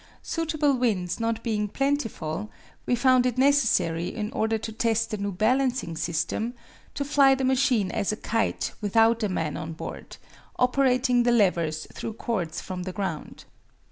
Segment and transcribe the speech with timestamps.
[0.23, 2.49] Suitable winds not being plentiful,
[2.87, 6.55] we found it necessary, in order to test the new balancing system,
[6.95, 10.17] to fly the machine as a kite without a man on board,
[10.57, 13.45] operating the levers through cords from the ground.